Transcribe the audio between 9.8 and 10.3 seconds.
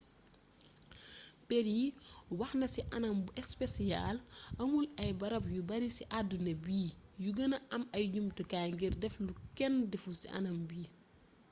deful ci